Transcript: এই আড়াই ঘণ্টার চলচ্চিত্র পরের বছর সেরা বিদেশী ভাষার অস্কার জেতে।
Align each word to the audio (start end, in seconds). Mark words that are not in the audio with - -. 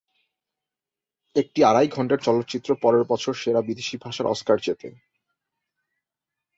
এই 1.35 1.61
আড়াই 1.63 1.87
ঘণ্টার 1.87 2.19
চলচ্চিত্র 2.21 2.69
পরের 2.81 3.03
বছর 3.03 3.33
সেরা 3.33 3.61
বিদেশী 3.61 3.95
ভাষার 3.97 4.25
অস্কার 4.25 4.57
জেতে। 4.61 4.89